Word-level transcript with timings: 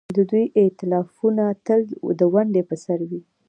د 0.17 0.19
دوی 0.31 0.45
ائتلافونه 0.59 1.43
تل 1.65 1.81
د 2.19 2.21
ونډې 2.33 2.61
پر 2.69 2.77
سر 2.85 2.99
وي. 3.09 3.21